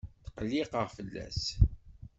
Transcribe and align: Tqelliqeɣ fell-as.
Tqelliqeɣ 0.25 0.87
fell-as. 0.97 1.41